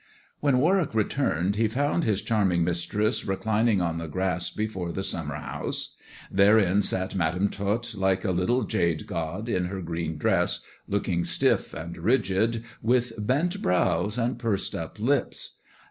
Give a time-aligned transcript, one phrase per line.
[0.39, 5.35] When Warwick returned he found his charming mistrese reclining on the grass before the summer
[5.35, 5.93] house.
[6.31, 11.75] Therein sat Madam Tot, like a little jade god, in her green dress, looking stiff
[11.75, 15.59] and rigid, with bent brows and pursed up lips.